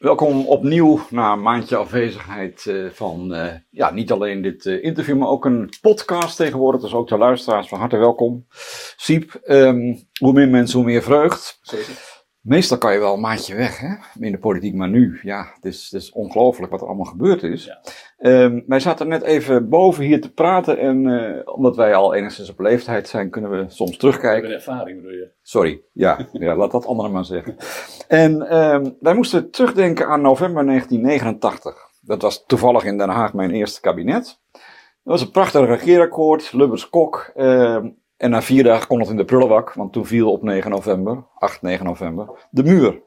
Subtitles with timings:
[0.00, 5.16] Welkom opnieuw na een maandje afwezigheid uh, van uh, ja, niet alleen dit uh, interview,
[5.16, 6.80] maar ook een podcast tegenwoordig.
[6.80, 8.46] Dus ook de luisteraars van harte welkom.
[8.96, 11.58] Siep, um, hoe meer mensen, hoe meer vreugd.
[11.62, 12.09] Zeker.
[12.40, 15.64] Meestal kan je wel een maandje weg hè, in de politiek, maar nu, ja, het
[15.64, 17.64] is, het is ongelooflijk wat er allemaal gebeurd is.
[17.64, 17.80] Ja.
[18.42, 22.50] Um, wij zaten net even boven hier te praten en uh, omdat wij al enigszins
[22.50, 24.48] op leeftijd zijn, kunnen we soms terugkijken.
[24.48, 25.30] een ervaring, bedoel je?
[25.42, 27.56] Sorry, ja, ja laat dat anderen maar zeggen.
[28.08, 31.88] En um, wij moesten terugdenken aan november 1989.
[32.00, 34.38] Dat was toevallig in Den Haag mijn eerste kabinet.
[34.52, 34.62] Dat
[35.02, 37.32] was een prachtig regeerakkoord, Lubbers-Kok.
[37.36, 37.84] Uh,
[38.20, 41.24] en na vier dagen kon het in de prullenbak, want toen viel op 9 november,
[41.34, 43.02] 8, 9 november, de muur.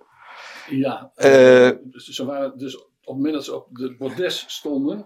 [0.70, 5.06] Ja, Eh, dus ze waren dus op het moment dat ze op de bordes stonden,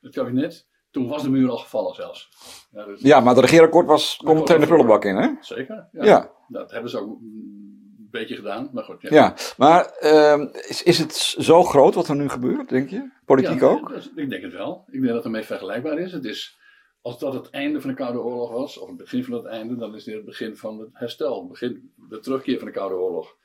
[0.00, 2.28] het kabinet, toen was de muur al gevallen zelfs.
[2.72, 5.28] Ja, dus- Ja, maar het regeerakkoord was, kon meteen de prullenbak in, hè?
[5.40, 5.88] Zeker?
[5.92, 6.30] Ja.
[6.48, 9.02] Dat hebben ze ook een beetje gedaan, maar goed.
[9.02, 13.10] Ja, Ja, maar uh, is, is het zo groot wat er nu gebeurt, denk je?
[13.24, 13.92] Politiek ook?
[13.92, 14.84] dat- Ik denk het wel.
[14.86, 16.12] Ik denk dat het ermee vergelijkbaar is.
[16.12, 16.58] Het is,
[17.02, 19.76] als dat het einde van de Koude Oorlog was, of het begin van het einde,
[19.76, 21.46] dan is dit het begin van het herstel.
[21.46, 23.36] Begin, de terugkeer van de Koude Oorlog.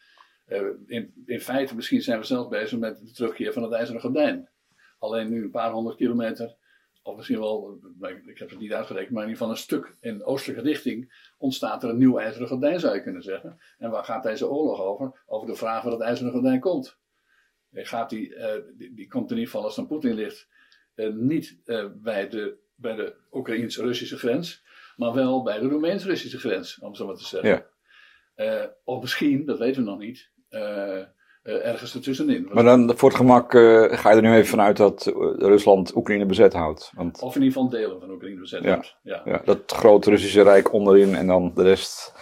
[0.46, 4.02] Eh, in, in feite, misschien zijn we zelfs bezig met de terugkeer van het IJzeren
[4.02, 4.50] Gordijn.
[5.00, 6.56] Alleen nu een paar honderd kilometer,
[7.04, 7.80] of misschien wel,
[8.26, 11.84] ik heb het niet uitgerekend, maar in ieder geval een stuk in oostelijke richting ontstaat
[11.84, 13.60] er een nieuw IJzeren Gordijn, zou je kunnen zeggen.
[13.78, 15.24] En waar gaat deze oorlog over?
[15.26, 16.98] Over de vraag waar het IJzeren Gordijn komt.
[17.72, 20.48] Eh, Gaat die, eh, die, die komt in ieder geval als het aan Poetin ligt,
[21.14, 21.62] niet
[22.02, 24.64] bij de, bij de Oekraïns-Russische grens,
[24.96, 27.50] maar wel bij de Roemeens-Russische grens, om zo maar te zeggen.
[27.50, 27.66] Ja.
[28.36, 31.06] Eh, of misschien, dat weten we nog niet, eh, eh,
[31.44, 32.48] ergens ertussenin.
[32.52, 35.06] Maar dan voor het gemak ga je er nu even vanuit dat
[35.38, 36.92] Rusland Oekraïne bezet houdt.
[36.96, 38.74] Want Of in ieder geval delen van Oekraïne bezet Ja.
[38.74, 38.98] wordt.
[39.04, 39.22] Ja.
[39.26, 42.14] ja, dat grote Russische Rijk onderin en dan de rest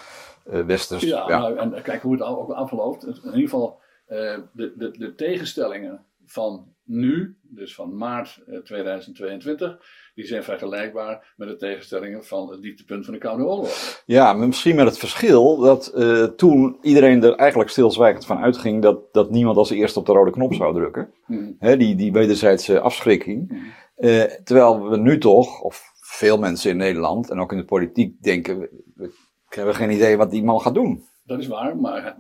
[0.44, 1.04] westers.
[1.04, 1.40] Ja, ja.
[1.40, 3.04] Nou, en kijk hoe het ook afloopt.
[3.04, 9.78] In ieder geval, de, de, de tegenstellingen van nu, dus van maart eh, 2022,
[10.14, 14.04] die zijn vergelijkbaar met de tegenstellingen van het dieptepunt van de Koude Oorlog.
[14.06, 18.82] Ja, maar misschien met het verschil dat uh, toen iedereen er eigenlijk stilzwijgend van uitging
[18.82, 21.14] dat, dat niemand als eerste op de rode knop zou drukken.
[21.26, 21.56] Hmm.
[21.60, 23.50] Hè, die, die wederzijdse afschrikking.
[23.50, 23.74] Hmm.
[23.98, 28.24] Uh, terwijl we nu toch, of veel mensen in Nederland en ook in de politiek
[28.24, 29.12] denken, we, we
[29.50, 31.04] hebben geen idee wat die man gaat doen.
[31.26, 32.18] Dat is waar, maar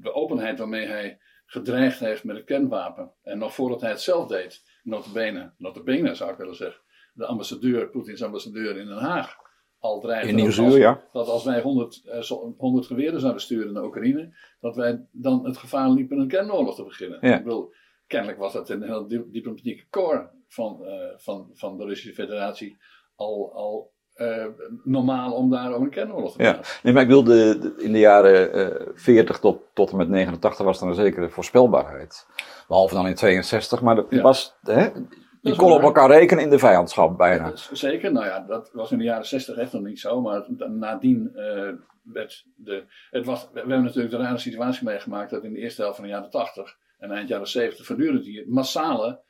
[0.00, 4.26] de openheid waarmee hij gedreigd heeft met het kernwapen, en nog voordat hij het zelf
[4.26, 6.80] deed, notabene, notabene zou ik willen zeggen,
[7.14, 9.36] de ambassadeur, Poetins ambassadeur in Den Haag,
[9.78, 11.02] al dreigde dat als- ja.
[11.12, 15.44] dat als wij 100, eh, zo- 100 geweren zouden sturen naar Oekraïne, dat wij dan
[15.44, 17.18] het gevaar liepen een kernoorlog te beginnen.
[17.20, 17.36] Ja.
[17.36, 17.72] Ik bedoel,
[18.06, 22.78] kennelijk was dat een heel di- diplomatieke core van, eh, van, van de Russische Federatie
[23.16, 24.46] al, al eh,
[24.84, 26.48] normaal om daar over een kernoorlog te Ja.
[26.50, 26.80] beginnen.
[26.82, 30.64] Nee, maar ik wilde de- in de jaren eh 40 tot, tot en met 89
[30.64, 32.26] was er een zekere voorspelbaarheid.
[32.68, 34.22] Behalve dan in 62, maar dat Ja.
[34.22, 34.88] was, hè,
[35.42, 37.52] je is kon op elkaar rekenen in de vijandschap bijna.
[37.72, 41.30] Zeker, nou ja, dat was in de jaren 60 echt nog niet zo, maar nadien
[41.34, 41.68] eh,
[42.02, 42.84] werd de.
[43.10, 46.04] Het was, we, hebben natuurlijk de rare situatie meegemaakt dat in de eerste helft van
[46.04, 49.20] de jaren 80 en eind jaren 70 voortdurend die massale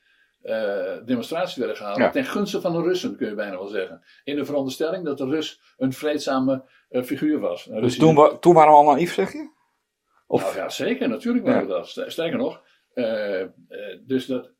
[0.43, 2.05] eh, demonstraties werden gehouden.
[2.05, 2.11] Ja.
[2.11, 4.03] Ten gunste van de Russen, kun je bijna wel zeggen.
[4.25, 7.67] In de veronderstelling dat de Rus een vreedzame eh, figuur was.
[7.67, 9.51] Een Dus Russische- toen, wa- toen waren we al naïef, zeg je?
[10.27, 11.67] Of, nou ja, zeker, natuurlijk waren Ja.
[11.67, 11.89] we dat.
[11.89, 12.63] Ster- Sterker nog,
[12.95, 13.49] eh, eh,
[14.07, 14.51] dus dat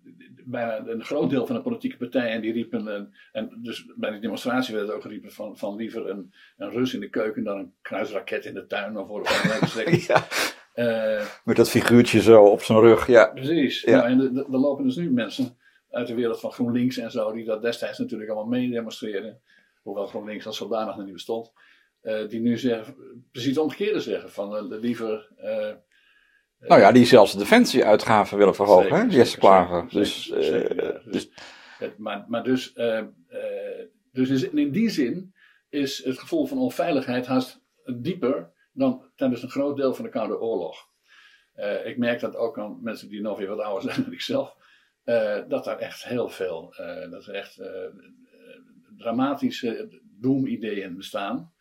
[0.45, 4.21] bijna een groot deel van de politieke partijen die riepen, en, en dus bij die
[4.21, 7.59] demonstratie werd het ook geroepen van, van liever een, een Rus in de keuken dan
[7.59, 9.19] een kruisraket in de tuin of voor
[9.85, 10.27] een ja,
[10.75, 13.27] Eh met dat figuurtje zo op zijn rug, ja.
[13.27, 13.83] precies.
[13.83, 13.97] Ja.
[13.97, 15.57] Nou, en er- lopen dus nu mensen
[15.91, 19.41] uit de wereld van GroenLinks en zo, die dat destijds natuurlijk allemaal mee demonstreren,
[19.83, 21.53] hoewel GroenLinks als zodanig nog niet bestond,
[22.01, 22.95] eh, die nu zeggen,
[23.33, 25.29] precies het omgekeerde zeggen, van liever...
[26.61, 29.03] eh, Nou ja, die zelfs de defensieuitgaven willen verhogen, Zeker, hè?
[29.05, 29.81] Jesse zeker, Klaver.
[29.89, 31.01] zeker, Dus, eh, ja.
[31.05, 31.31] dus,
[31.97, 33.07] maar, maar dus, eh, eh,
[34.13, 35.35] dus in die zin
[35.69, 40.41] is het gevoel van onveiligheid haast dieper dan tijdens een groot deel van de Koude
[40.41, 40.89] Oorlog.
[41.55, 44.21] Eh, ik merk dat ook aan mensen die nog weer wat ouder zijn dan ik
[44.21, 44.57] zelf,
[45.05, 47.91] eh, dat daar echt heel veel, eh, dat er echt eh, eh,
[48.97, 51.53] dramatische doemideeën bestaan,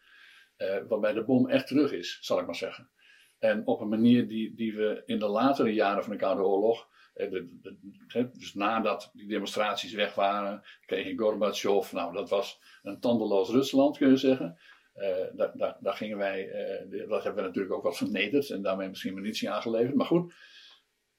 [0.56, 2.90] eh, waarbij de bom echt terug is, zal ik maar zeggen.
[3.40, 6.88] En op een manier die, die we in de latere jaren van de Koude Oorlog
[7.20, 11.92] eh, dus nadat die demonstraties weg waren, kreeg je Gorbachev.
[11.92, 14.58] Nou, dat was een tandeloos Rusland, kun je zeggen.
[14.94, 18.62] Eh, daar, daar, daar gingen wij, eh, dat hebben we natuurlijk ook wat vernederd en
[18.62, 19.96] daarmee misschien munitie aangeleverd.
[19.96, 20.34] Maar goed,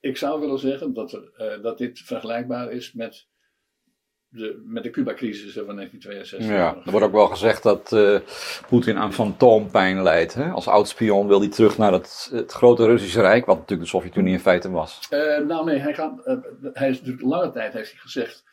[0.01, 1.31] ik zou willen zeggen dat,
[1.63, 3.29] dat dit vergelijkbaar is met
[4.31, 6.49] de, met de Cuba-crisis van 1962.
[6.49, 8.19] Ja, er wordt ook wel gezegd dat uh,
[8.69, 10.35] Poetin aan fantoompijn leidt.
[10.35, 10.51] Hè?
[10.51, 14.33] Als oud-spion wil hij terug naar het, het, grote Russische Rijk, wat natuurlijk de Sovjet-Unie
[14.33, 15.09] in feite was.
[15.11, 16.37] Uh, nou nee, hij, gaat, uh,
[16.73, 18.49] hij is natuurlijk lange tijd heeft hij gezegd,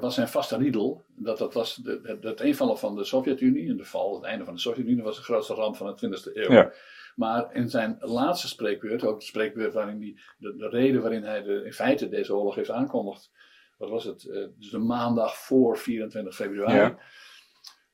[0.00, 3.76] was zijn vaste riedel, dat dat was de, het, het invallen van de Sovjet-Unie en
[3.76, 6.52] de val, het einde van de Sovjet-Unie was de grootste ramp van de 20e eeuw.
[6.52, 6.72] Ja.
[7.16, 11.42] Maar in zijn laatste spreekbeurt, ook de spreekbeurt waarin die, de, de reden waarin hij
[11.42, 13.30] de, in feite deze oorlog heeft aankondigd,
[13.78, 14.24] wat was het?
[14.24, 16.74] Uh, dus de maandag voor 24 februari.
[16.74, 16.98] Ja.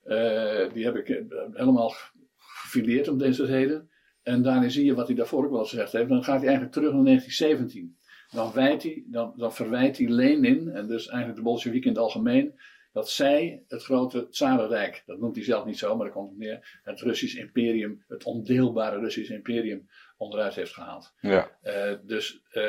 [0.04, 1.22] Uh, die heb ik uh,
[1.52, 1.94] helemaal
[2.36, 3.90] gefileerd om deze reden.
[4.22, 6.08] En daarin zie je wat hij daarvoor ook wel gezegd heeft.
[6.08, 7.96] Dan gaat hij eigenlijk terug naar 1917.
[8.31, 12.04] Dan, wijt hij, dan, dan verwijt hij Lenin, en dus eigenlijk de Bolsjewieken in het
[12.04, 12.54] algemeen,
[12.92, 16.81] dat zij het grote Tsarenrijk, dat noemt hij zelf niet zo, maar dat komt neer,
[16.82, 21.14] het Russisch imperium, het ondeelbare Russisch imperium, onderuit heeft gehaald.
[21.20, 21.50] Ja.
[21.62, 22.62] Uh, dus uh,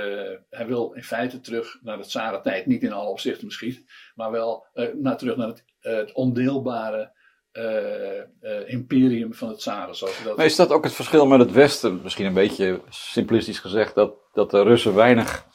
[0.50, 2.66] hij wil in feite terug naar de Tsaren-tijd.
[2.66, 7.14] Niet in alle opzichten misschien, maar wel uh, naar, terug naar het, het ondeelbare
[8.66, 9.96] imperium van het Tsaren.
[9.96, 12.02] Zoals dat maar is dat ook het verschil met het Westen?
[12.04, 15.46] Misschien een beetje simplistisch gezegd, dat, dat de Russen weinig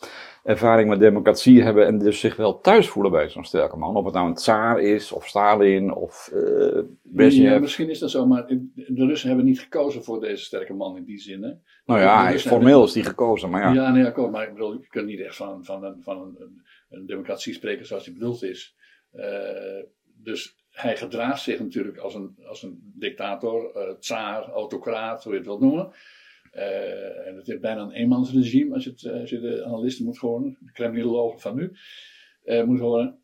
[0.45, 3.97] ervaring met democratie hebben en dus zich wel thuis voelen bij zo'n sterke man.
[3.97, 7.53] Of het nou een tsaar is, of Stalin, of uh, Brezhnev.
[7.53, 10.97] Ja, misschien is dat zo, maar de Russen hebben niet gekozen voor deze sterke man
[10.97, 11.43] in die zin.
[11.43, 11.53] Hè?
[11.85, 13.73] Nou ja, hij is formeel is die gekozen, maar ja.
[13.73, 16.63] Ja, nee, akkoord, maar ik bedoel, je kunt niet echt van, van, een, van een,
[16.91, 18.77] een democratie spreken zoals die bedoeld is.
[19.15, 19.25] Uh,
[20.23, 25.39] dus hij gedraagt zich natuurlijk als een, als een dictator, uh, tsaar, autocraat, hoe je
[25.39, 25.93] het wilt noemen.
[26.53, 30.19] Uh, en het is bijna een eenmansregime als je, het, als je de analisten moet
[30.19, 31.73] horen, de kremlinologen van nu
[32.45, 33.19] uh, moet horen.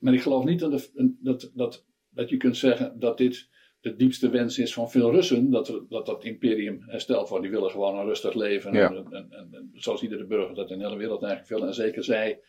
[0.00, 3.48] Maar ik geloof niet dat, de, dat, dat, dat je kunt zeggen dat dit
[3.80, 7.44] de diepste wens is van veel Russen, dat er, dat, dat imperium hersteld wordt.
[7.44, 8.72] Die willen gewoon een rustig leven.
[8.72, 8.88] Ja.
[8.88, 11.68] En, en, en, en, zoals iedere burger dat in de hele wereld eigenlijk wil.
[11.68, 12.40] En zeker zij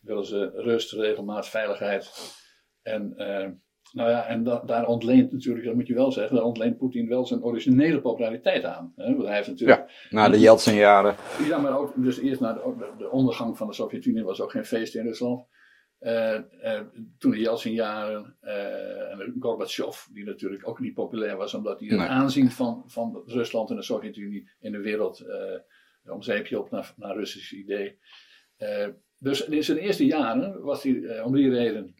[0.00, 2.10] willen ze rust, regelmaat, veiligheid.
[2.82, 3.14] En
[3.92, 7.08] nou ja, en da daar ontleent natuurlijk, dat moet je wel zeggen, daar ontleent Poetin
[7.08, 8.92] wel zijn originele populariteit aan.
[8.96, 9.14] Hè?
[9.14, 9.78] Want hij heeft natuurlijk.
[9.78, 11.14] Ja, na de Yeltsin-jaren.
[11.46, 14.64] Ja, maar ook dus eerst na de, de ondergang van de Sovjet-Unie was ook geen
[14.64, 15.46] feest in Rusland.
[16.00, 16.80] Uh, uh,
[17.18, 22.08] toen de Yeltsin-jaren uh, en Gorbachev, die natuurlijk ook niet populair was, omdat hij het
[22.08, 25.24] aanzien van, van Rusland en de Sovjet-Unie in de wereld
[26.04, 27.98] om zeepje op naar, naar Russisch idee.
[29.18, 31.94] dus in zijn eerste jaren was hij om die reden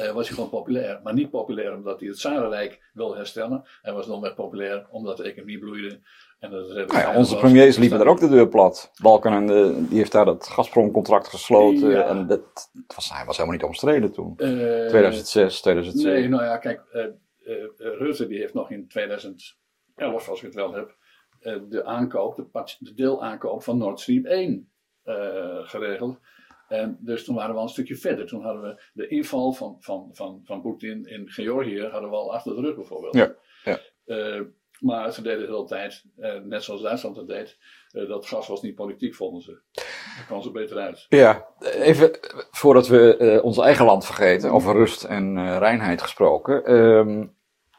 [0.00, 1.00] uh, was hij gewoon populair.
[1.02, 3.64] Maar niet populair omdat hij het Zarenrijk wilde herstellen.
[3.82, 6.00] Hij was nog meer populair omdat de economie bloeide.
[6.38, 8.90] En dat nou ja, onze premiers liepen daar ook de deur plat.
[9.02, 11.90] Balken en de, die heeft daar dat Gazprom-contract gesloten.
[11.90, 12.08] Ja.
[12.08, 14.34] En dat, was, hij was helemaal niet omstreden toen.
[14.36, 16.12] Uh, 2006, 2007.
[16.12, 17.04] Nee, nou ja, kijk, uh,
[17.76, 19.56] Rutte die heeft nog in 2011,
[20.28, 20.96] als ik het wel heb,
[21.68, 24.70] de aankoop, de, de deelaankoop van Nord Stream 1
[25.64, 26.18] geregeld.
[26.68, 28.26] En dus toen waren we al een stukje verder.
[28.26, 32.34] Toen hadden we de inval van, van, van, van Poetin in Georgië hadden we al
[32.34, 33.14] achter de rug bijvoorbeeld.
[33.14, 33.34] Ja,
[33.64, 33.78] ja.
[34.06, 34.40] Uh,
[34.80, 37.58] maar ze deden de hele tijd, uh, net zoals Duitsland het deed,
[37.92, 39.60] uh, dat gas was niet politiek, vonden ze.
[39.72, 41.06] Daar kwam ze beter uit.
[41.08, 42.10] Ja, even
[42.50, 46.74] voordat we ons eigen land vergeten, over rust en reinheid gesproken.
[46.74, 47.36] Um,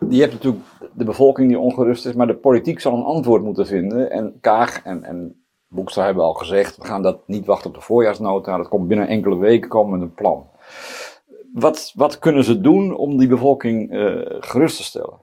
[0.09, 3.65] je hebt natuurlijk de bevolking die ongerust is, maar de politiek zal een antwoord moeten
[3.65, 4.11] vinden.
[4.11, 5.44] En Kaag en, en
[5.75, 8.57] Boekstra hebben al gezegd, we gaan dat niet wachten op de voorjaarsnota.
[8.57, 10.49] Dat komt binnen enkele weken komen met een plan.
[11.53, 15.21] Wat, wat kunnen ze doen om die bevolking uh, gerust te stellen?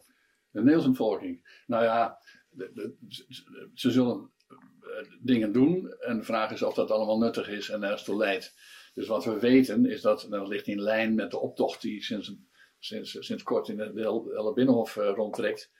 [0.51, 1.63] De Nederlandse bevolking?
[1.67, 2.19] Nou ja,
[3.75, 4.89] ze zullen uh,
[5.21, 5.95] dingen doen.
[5.99, 8.55] En de vraag is of dat allemaal nuttig is en ergens toe leidt.
[8.95, 12.03] Dus wat we weten is dat, en dat ligt in lijn met de optocht die
[12.03, 12.35] sinds,
[12.79, 15.71] sinds, sinds kort in het hele Binnenhof uh, rondtrekt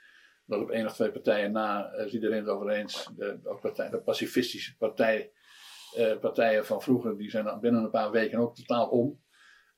[0.53, 3.11] dat op één of twee partijen na is iedereen het over eens.
[3.17, 5.33] De, ook partij, de pacifistische partij,
[5.99, 9.21] uh, partijen van vroeger, die zijn binnen een paar weken ook totaal om.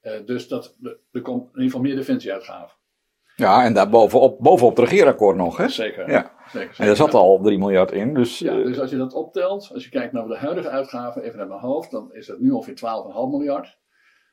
[0.03, 0.77] Uh, dus dat,
[1.13, 2.77] er komt in ieder geval meer defensieuitgaven.
[3.37, 5.69] Ja, en daar bovenop, bovenop het regeerakkoord nog, hè?
[5.69, 6.11] Zeker.
[6.11, 6.33] Ja.
[6.47, 6.85] zeker, zeker.
[6.85, 8.39] En er zat al 3 miljard in, dus...
[8.39, 11.49] Ja, dus als je dat optelt, als je kijkt naar de huidige uitgaven, even naar
[11.49, 12.81] mijn hoofd, dan is het nu ongeveer 12,5
[13.31, 13.79] miljard.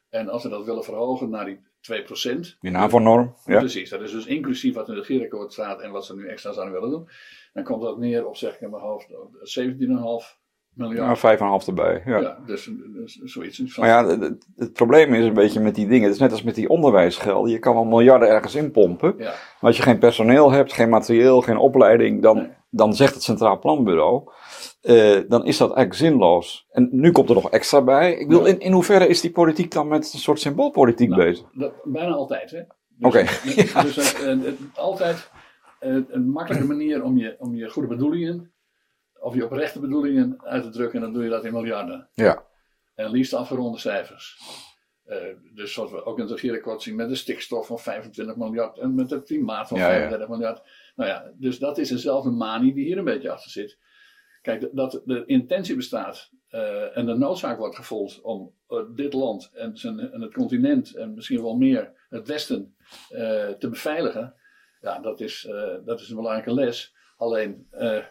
[0.10, 2.58] En als we dat willen verhogen naar die 2%.
[2.60, 3.36] Die NAVO-norm.
[3.46, 3.60] Ja.
[3.60, 6.52] Precies, dat is dus inclusief wat in het regeerakkoord staat en wat ze nu extra
[6.54, 7.10] zouden willen doen.
[7.54, 10.41] Dan komt dat neer op, zeg ik in mijn hoofd, 17,5
[10.74, 11.22] miljard.
[11.22, 12.02] Ja, 5,5 erbij.
[12.06, 13.78] Ja, ja dus, dus, zoiets.
[13.78, 16.04] Maar ja, het, het, probleem is een beetje met die dingen.
[16.04, 17.52] Het is net als met die onderwijsgelden.
[17.52, 19.14] Je kan wel miljarden ergens inpompen.
[19.18, 19.24] Ja.
[19.26, 23.60] Maar als je geen personeel hebt, geen materieel, geen opleiding, dan, dan zegt het Centraal
[23.60, 24.32] Planbureau.
[24.82, 26.68] Uh, dan is dat eigenlijk zinloos.
[26.72, 28.14] En nu komt er nog extra bij.
[28.14, 31.46] Ik wil, in, in hoeverre is die politiek dan met een soort symboolpolitiek nou, bezig?
[31.54, 32.62] Dat, bijna altijd, hè?
[32.98, 33.08] Dus, Oké.
[33.08, 33.24] Okay.
[33.84, 35.30] Dus, dus uh, altijd
[35.82, 38.52] uh, een makkelijke manier om je, om je goede bedoelingen,
[39.22, 42.10] of je oprechte bedoelingen uit te drukken, en dan doe je dat in miljarden.
[42.14, 42.46] Ja.
[42.96, 44.40] En liefst afgeronde cijfers.
[45.54, 48.96] dus zoals we ook in het regeerakkoord zien met de stikstof van 25 miljard en
[48.96, 49.92] met het klimaat van Ja, ja.
[49.92, 50.62] 35 miljard.
[50.96, 53.78] Nou ja, dus dat is dezelfde manie die hier een beetje achter zit.
[54.42, 59.50] Kijk, dat de intentie bestaat eh, en de noodzaak wordt gevoeld om eh, dit land
[59.54, 62.76] en, zijn, en het continent en misschien wel meer het Westen
[63.10, 64.36] eh, te beveiligen.
[64.82, 66.96] Ja, dat is, eh, dat is een belangrijke les.
[67.18, 68.04] Alleen, eh,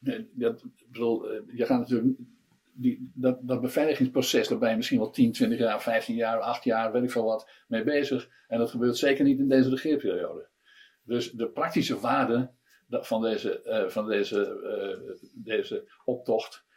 [0.00, 2.16] dat, bedoel, eh, je gaat natuurlijk
[2.72, 6.64] die, dat, dat beveiligingsproces, daar ben je misschien wel 10, 20 jaar, 15 jaar, 8
[6.64, 8.28] jaar, weet ik veel wat, mee bezig.
[8.48, 10.48] En dat gebeurt zeker niet in deze regeerperiode.
[11.02, 12.50] Dus de praktische waarde
[12.88, 16.68] van deze, eh, van deze, eh, deze optocht,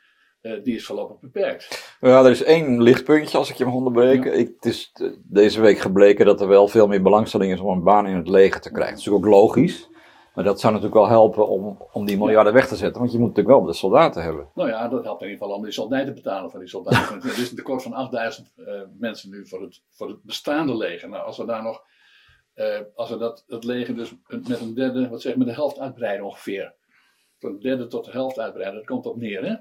[0.63, 1.95] die is voorlopig beperkt.
[2.01, 4.39] Ja, er is één lichtpuntje als ik je mag onderbreken.
[4.39, 4.91] Ik, het is
[5.23, 8.27] deze week gebleken dat er wel veel meer belangstelling is om een baan in het
[8.27, 8.93] leger te krijgen.
[8.93, 9.89] Dat is natuurlijk ook logisch.
[10.33, 12.99] Maar dat zou natuurlijk wel helpen om, om die miljarden weg te zetten.
[12.99, 14.49] Want je moet natuurlijk wel de soldaten hebben.
[14.53, 17.21] Nou ja, dat helpt in ieder geval om die soldaten te betalen van die soldaten.
[17.29, 21.09] er is een tekort van 8000 eh, mensen nu voor het, voor het bestaande leger.
[21.09, 21.83] Nou, als we daar nog,
[22.53, 25.53] eh, als we dat, het leger dus met een derde, wat zeg ik, met de
[25.53, 26.73] helft uitbreiden ongeveer.
[27.39, 29.55] Van een derde tot de helft uitbreiden, dat komt op neer, hè.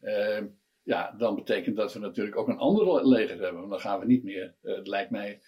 [0.00, 0.44] Eh,
[0.82, 3.60] ja, dan betekent dat we natuurlijk ook een ander leger hebben.
[3.60, 5.40] Want dan gaan we niet meer, het lijkt mij,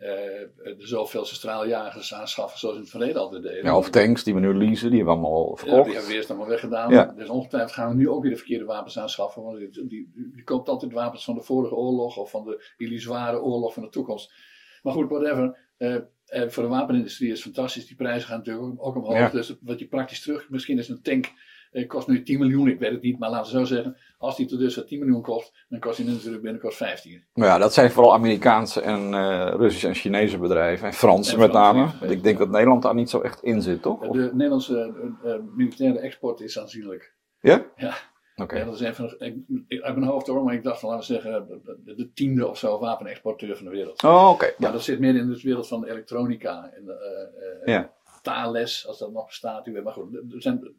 [0.00, 3.64] de zoveelste straaljagers aanschaffen zoals in het verleden altijd deden.
[3.64, 5.84] Ja, of tanks die we nu leasen, die hebben we allemaal Ja, verkocht.
[5.84, 6.92] die hebben we eerst allemaal weggedaan.
[6.92, 7.04] Ja.
[7.16, 9.42] Dus ongetwijfeld gaan we nu ook weer de verkeerde wapens aanschaffen.
[9.42, 13.40] Want die, die, die koopt altijd wapens van de vorige oorlog of van de illusoire
[13.40, 14.32] oorlog van de toekomst.
[14.82, 15.68] Maar goed, whatever.
[15.76, 15.94] Eh,
[16.26, 17.86] eh, voor de wapenindustrie is het fantastisch.
[17.86, 19.18] Die prijzen gaan natuurlijk ook, ook omhoog.
[19.18, 19.28] Ja.
[19.28, 21.32] Dus wat je praktisch terug, misschien is een tank,
[21.70, 23.96] eh, kost nu 10 miljoen, ik weet het niet, maar laten we zo zeggen.
[24.18, 27.24] Als die tot dus 10 miljoen kost, dan kost hij natuurlijk binnenkort 15.
[27.34, 30.86] Maar ja, dat zijn vooral Amerikaanse en eh, Russische en Chinese bedrijven.
[30.86, 31.88] En Franse met name.
[32.00, 34.00] Ik denk dat Nederland daar niet zo echt in zit, toch?
[34.00, 37.14] Of- De Nederlandse eh, militaire export is aanzienlijk.
[37.40, 37.64] Ja?
[37.76, 37.94] Ja.
[38.36, 38.56] Oké.
[38.58, 39.36] Ja, dat is de, ik,
[39.68, 42.48] ik- uit mijn hoofd hoor, maar ik dacht van, laten we zeggen, de, de tiende
[42.48, 44.02] of zo wapenexporteur van de wereld.
[44.02, 44.44] Oh, oké.
[44.44, 44.70] Maar Ja.
[44.70, 47.92] dat zit meer in de wereld van de elektronica en de, Ja.
[48.22, 49.66] Als dat nog bestaat.
[49.66, 50.74] Maar goed, er zijn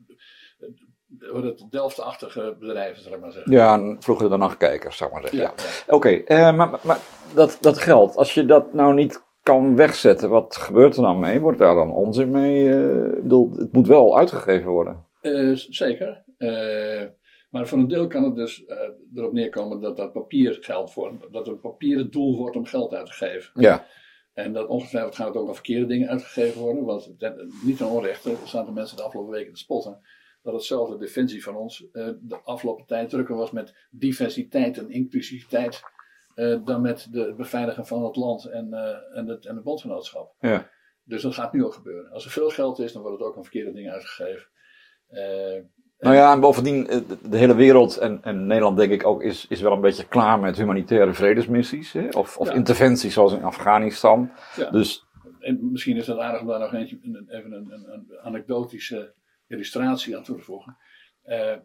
[0.61, 3.51] eh, hoe dat Delft-achtige bedrijven, zal ik maar zeggen.
[3.51, 5.49] Ja, vroeger de nachtkijkers, zou ik maar zeggen.
[5.57, 5.63] Ja.
[5.87, 5.93] ja.
[5.95, 6.99] Oké, eh, maar, maar
[7.35, 11.39] dat, dat geld, als je dat nou niet kan wegzetten, wat gebeurt er dan mee?
[11.39, 12.69] Wordt daar dan onzin mee?
[12.69, 15.05] eh, ik bedoel, het moet wel uitgegeven worden.
[15.21, 16.23] Eh, zeker.
[16.37, 17.03] Eh,
[17.49, 18.77] maar voor een deel kan het dus eh,
[19.15, 21.15] erop neerkomen dat dat papier geld wordt.
[21.31, 23.51] Dat een papieren doel wordt om geld uit te geven.
[23.61, 23.85] Ja.
[24.33, 26.83] En dat ongetwijfeld gaan het ook al verkeerde dingen uitgegeven worden.
[26.85, 29.99] Want ten- niet ten onrechte, er staan de mensen de afgelopen weken te spotten.
[30.43, 35.81] Dat hetzelfde defensie van ons eh, de afgelopen tijd drukker was met diversiteit en inclusiviteit.
[36.35, 39.61] eh, dan met de het beveiligen van het land en, eh, en, het, en de
[39.61, 40.33] bondgenootschap.
[40.39, 40.69] Ja.
[41.03, 42.11] Dus dat gaat nu ook gebeuren.
[42.11, 44.47] Als er veel geld is, dan wordt het ook aan verkeerde dingen uitgegeven.
[45.99, 46.83] Nou ja, en bovendien,
[47.29, 50.39] de, hele wereld en, en Nederland denk ik ook, is, is wel een beetje klaar
[50.39, 51.91] met humanitaire vredesmissies.
[51.93, 52.07] Hè?
[52.09, 52.53] Of, of Ja.
[52.53, 54.31] interventies zoals in Afghanistan.
[54.55, 54.69] ja.
[54.69, 55.05] Dus
[55.39, 59.13] En misschien is het aardig om daar nog eentje, een- even een, een, een anekdotische
[59.51, 60.77] illustratie aan toe te voegen.
[61.21, 61.55] Eh,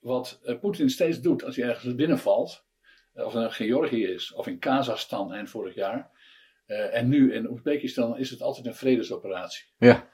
[0.00, 2.64] wat eh, Poetin steeds doet als hij ergens binnenvalt,
[3.12, 6.14] eh, of het nou Georgië is, of in Kazachstan eind vorig jaar,
[6.66, 9.64] en nu in Oezbekistan, is het altijd een vredesoperatie.
[9.78, 10.08] ja,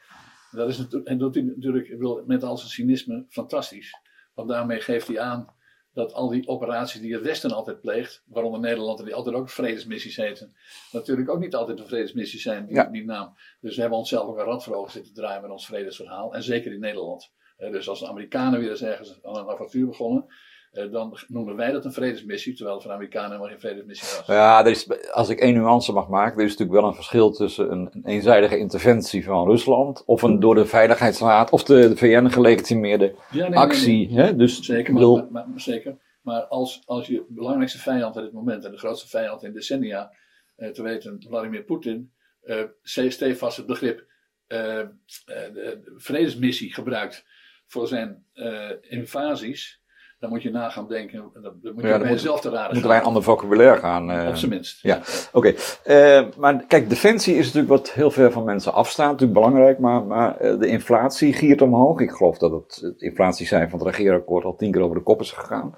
[0.51, 4.01] Dat is en dat doet hij natuurlijk ik bedoel, met al zijn cynisme fantastisch.
[4.35, 5.55] Want daarmee geeft hij aan
[5.95, 10.17] dat al die operaties die het Westen altijd pleegt, waaronder Nederland, die altijd ook vredesmissies
[10.17, 10.55] heten,
[10.93, 12.85] natuurlijk ook niet altijd een vredesmissie zijn, die, Ja.
[12.85, 13.37] die naam.
[13.61, 16.35] Dus we hebben onszelf ook een rad voor ogen zitten draaien met ons vredesverhaal.
[16.35, 17.33] En zeker in Nederland.
[17.57, 20.27] Dus als de Amerikanen weer eens ergens aan een avontuur begonnen,
[20.73, 24.27] dan noemen wij dat een vredesmissie, terwijl het voor de Amerikanen helemaal geen vredesmissie was.
[24.27, 27.31] ja er is, als ik één nuance mag maken, er is natuurlijk wel een verschil
[27.31, 31.97] tussen een, een eenzijdige interventie van Rusland of een door de Veiligheidsraad of de, de
[31.97, 33.59] VN gelegitimeerde Ja, nee, nee, nee.
[33.59, 34.15] actie.
[34.15, 34.37] Hè?
[34.37, 35.99] Dus, Zeker, maar, bedoel, maar, maar- zeker.
[36.23, 40.13] Maar als, als je belangrijkste vijand op dit moment en de grootste vijand in decennia,
[40.57, 42.13] eh, te weten Vladimir Poetin,
[42.43, 44.07] eh stevast het begrip
[44.47, 44.87] eh, eh,
[45.25, 47.25] de vredesmissie gebruikt
[47.67, 49.82] voor zijn eh, invasies,
[50.23, 52.91] dan moet je na gaan denken, dan, moet je dan bij jezelf te raden moeten
[52.91, 54.11] wij een ander vocabulaire gaan.
[54.11, 54.83] eh, Op zijn minst.
[54.83, 55.01] ja.
[55.33, 59.11] Oké, eh, maar kijk, defensie is natuurlijk wat heel ver van mensen afstaat.
[59.11, 62.01] Natuurlijk belangrijk, maar, maar eh, de inflatie giert omhoog.
[62.01, 65.21] Ik geloof dat het, het inflatiecijfer van het regeerakkoord al tien keer over de kop
[65.21, 65.75] is gegaan.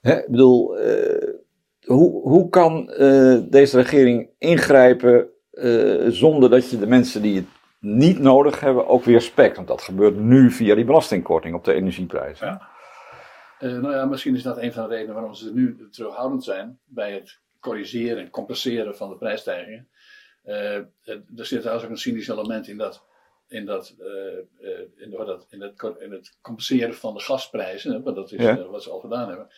[0.00, 0.76] Hè, ik bedoel,
[1.84, 2.86] hoe, hoe kan
[3.50, 5.26] deze regering ingrijpen
[6.08, 7.46] zonder dat je de mensen die het
[7.80, 9.56] niet nodig hebben ook weer spekt?
[9.56, 12.46] Want dat gebeurt nu via die belastingkorting op de energieprijzen.
[12.46, 12.70] Ja.
[13.62, 16.80] Eh, nou ja, misschien is dat een van de redenen waarom ze nu terughoudend zijn
[16.84, 19.88] bij het corrigeren en compenseren van de prijsstijgingen.
[20.42, 20.76] Eh,
[21.36, 23.04] er zit trouwens ook een cynisch element in dat,
[23.48, 28.16] in dat, eh, in, dat in, het, in het compenseren van de gasprijzen, hè, want
[28.16, 28.66] dat is Ja.
[28.66, 29.48] wat ze al gedaan hebben.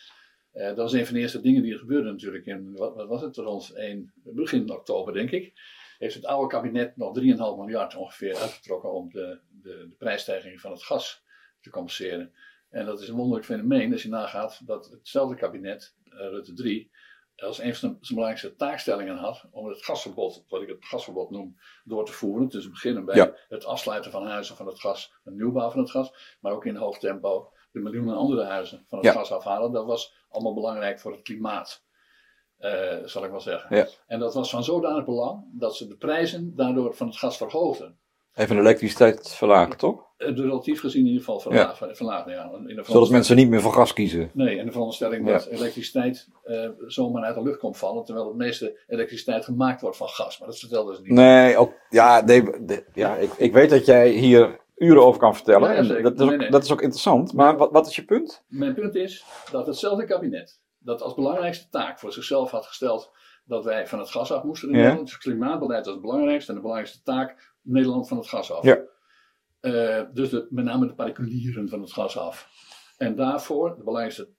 [0.51, 2.45] Dat was een van de eerste dingen die er gebeurden natuurlijk.
[2.45, 3.37] In, wat, wat was het?
[3.37, 5.53] Rond 1, begin oktober, denk ik.
[5.97, 7.23] Heeft het oude kabinet nog 3,5
[7.57, 11.23] miljard ongeveer uitgetrokken om de, de, de prijsstijging van het gas
[11.61, 12.33] te compenseren.
[12.75, 16.91] En dat is een wonderlijk fenomeen als je nagaat dat hetzelfde kabinet, uh, Rutte 3,
[17.35, 21.57] als een van zijn belangrijkste taakstellingen had om het gasverbod, wat ik het gasverbod noem,
[21.83, 22.47] door te voeren.
[22.49, 23.33] Dus beginnen bij Ja.
[23.49, 26.75] het afsluiten van huizen van het gas, de nieuwbouw van het gas, maar ook in
[26.75, 29.13] hoog tempo de miljoenen andere huizen van het Ja.
[29.13, 29.71] gas afhalen.
[29.71, 31.83] Dat was allemaal belangrijk voor het klimaat,
[32.57, 33.75] eh, zal ik wel zeggen.
[33.75, 33.87] Ja.
[34.07, 37.99] En dat was van zodanig belang dat ze de prijzen daardoor van het gas verhoogden.
[38.35, 40.03] Even de elektriciteit verlagen, toch?
[40.17, 41.95] Eh, relatief gezien in ieder geval verlagen.
[41.95, 42.51] verlagen ja.
[42.67, 44.29] In de Zodat mensen niet meer voor gas kiezen.
[44.33, 45.31] Nee, en de veronderstelling Ja.
[45.33, 49.97] dat elektriciteit eh, zomaar uit de lucht komt vallen, terwijl het meeste elektriciteit gemaakt wordt
[49.97, 50.39] van gas.
[50.39, 51.11] Maar dat vertelden ze niet.
[51.11, 55.35] Nee, ook, ja, nee, de- ja ik, ik weet dat jij hier uren over kan
[55.35, 55.69] vertellen.
[55.69, 56.49] Ja, ja, en dat, is ook, Nee, nee.
[56.49, 57.33] dat is ook interessant.
[57.33, 58.43] Maar wat, wat is je punt?
[58.47, 63.11] Mijn punt is dat hetzelfde kabinet, dat als belangrijkste taak voor zichzelf had gesteld
[63.45, 64.81] dat wij van het gas af moesten in Ja.
[64.81, 65.07] Nederland.
[65.07, 68.63] Dus klimaatbeleid was het belangrijkste en de belangrijkste taak Nederland van het gas af.
[68.63, 68.79] Ja.
[69.59, 72.49] Eh, dus de, met name de particulieren van het gas af.
[72.97, 74.29] En daarvoor, het belangrijkste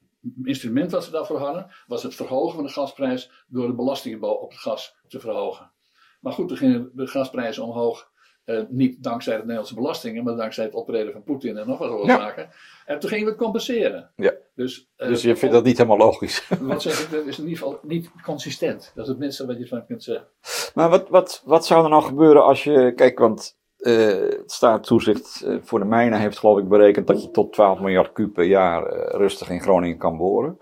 [0.45, 4.29] instrument wat ze daarvoor hadden, was het verhogen van de gasprijs door de belastingen bo-
[4.31, 5.73] op het gas te verhogen.
[6.21, 8.11] Maar goed, toen gingen de gasprijzen omhoog.
[8.47, 12.07] Eh, niet dankzij de Nederlandse belastingen, maar dankzij het optreden van Poetin en nog wat
[12.07, 12.17] Ja.
[12.19, 12.49] zaken.
[12.87, 14.11] En toen gingen we het compenseren.
[14.17, 14.33] Ja.
[14.55, 16.49] Dus, eh, Dus je vindt dat niet helemaal logisch.
[16.61, 18.93] wat zeg ik, dat is in ieder geval niet consistent.
[18.95, 20.27] Dat is het minste wat je van kunt zeggen.
[20.75, 22.93] Maar wat, wat, wat zou er nou gebeuren als je.
[22.97, 27.53] Kijk, want eh, het staatstoezicht voor de mijnen heeft, geloof ik, berekend dat je tot
[27.53, 30.59] 12 miljard kuub per jaar rustig in Groningen kan boren.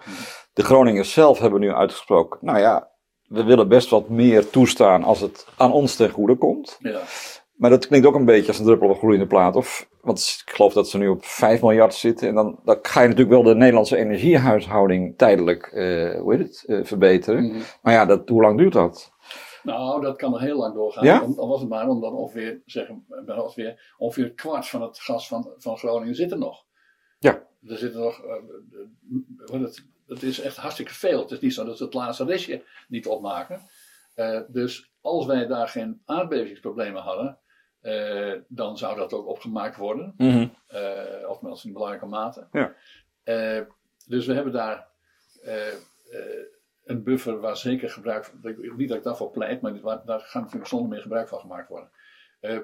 [0.53, 2.38] De Groningers zelf hebben nu uitgesproken.
[2.43, 2.91] Nou ja,
[3.29, 6.76] we willen best wat meer toestaan als het aan ons ten goede komt.
[6.79, 7.00] Ja.
[7.64, 9.56] Maar dat klinkt ook een beetje als een druppel op een gloeiende plaat.
[9.56, 12.28] Of, want ik geloof dat ze nu op 5 miljard zitten.
[12.28, 16.64] En dan, dan ga je natuurlijk wel de Nederlandse energiehuishouding tijdelijk eh, hoe heet het,
[16.66, 17.44] eh, verbeteren.
[17.44, 17.61] Mhm.
[17.83, 19.12] Maar ja, dat, hoe lang duurt dat?
[19.62, 21.04] Nou, dat kan nog heel lang doorgaan.
[21.04, 21.23] Ja?
[21.23, 24.99] Om- Al was het maar omdat ongeveer, zeggen, bij ongeveer, ongeveer een kwart van het
[24.99, 26.64] gas van, van Groningen zit er nog.
[27.18, 27.42] Ja.
[27.68, 28.40] Er zitten nog, eh, eh,
[29.50, 31.21] wat het, het is echt hartstikke veel.
[31.21, 33.60] Het is niet zo dat ze het laatste restje niet opmaken.
[34.15, 37.39] Eh, dus als wij daar geen aardbevingsproblemen hadden,
[37.84, 40.14] eh, dan zou dat ook opgemaakt worden.
[40.66, 42.47] Eh of in belangrijke mate.
[42.52, 42.75] Ja.
[43.23, 43.60] Eh,
[44.06, 44.88] dus we hebben daar
[46.84, 48.38] een buffer waar zeker gebruik van,
[48.76, 51.68] niet dat ik daarvoor pleit, maar waar, daar gaat natuurlijk zonder meer gebruik van gemaakt
[51.68, 51.90] worden.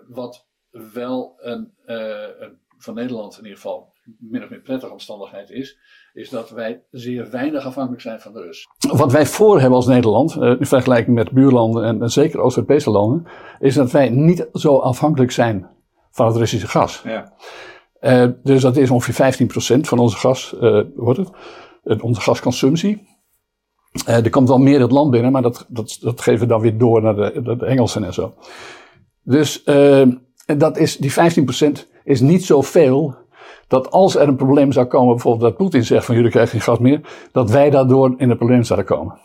[0.08, 5.78] Wat wel een, een, van Nederland in ieder geval min of meer prettige omstandigheid is,
[6.12, 8.68] is dat wij zeer weinig afhankelijk zijn van de Rus.
[8.92, 12.90] Wat wij voor hebben als Nederland, eh, in vergelijking met buurlanden en, en zeker Oost-Europese
[12.90, 13.26] landen,
[13.58, 15.68] is dat wij niet zo afhankelijk zijn
[16.10, 17.02] van het Russische gas.
[17.04, 17.32] Ja.
[18.00, 20.54] Eh, dus dat is ongeveer 15% van onze gas,
[20.94, 21.30] wordt het,
[21.84, 23.08] eh, onze gasconsumptie.
[24.06, 26.78] Er komt wel meer het land binnen, maar dat, dat, dat geven we dan weer
[26.78, 28.34] door naar de, de, Engelsen en zo.
[29.22, 29.64] Dus
[30.56, 33.14] dat is, die 15% is niet zoveel
[33.66, 36.60] dat als er een probleem zou komen, bijvoorbeeld dat Poetin zegt van jullie krijgen geen
[36.60, 37.00] gas meer,
[37.32, 39.18] dat wij daardoor in een probleem zouden komen.